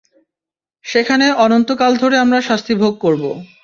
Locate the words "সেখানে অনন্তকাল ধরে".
0.85-2.15